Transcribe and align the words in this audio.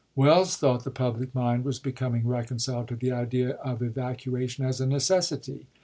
ie.W. 0.17 0.27
Welles 0.27 0.57
thought 0.57 0.83
the 0.83 0.89
public 0.89 1.35
mind 1.35 1.63
was 1.63 1.77
becoming 1.77 2.25
reconciled 2.27 2.87
to 2.87 2.95
the 2.95 3.11
idea 3.11 3.51
of 3.57 3.83
evacuation 3.83 4.65
as 4.65 4.81
a 4.81 4.87
necessity. 4.87 5.67